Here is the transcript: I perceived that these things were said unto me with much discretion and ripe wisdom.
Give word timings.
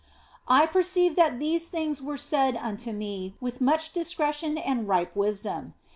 I 0.47 0.65
perceived 0.65 1.15
that 1.17 1.37
these 1.37 1.67
things 1.67 2.01
were 2.01 2.17
said 2.17 2.57
unto 2.57 2.91
me 2.91 3.35
with 3.39 3.61
much 3.61 3.93
discretion 3.93 4.57
and 4.57 4.87
ripe 4.87 5.15
wisdom. 5.15 5.75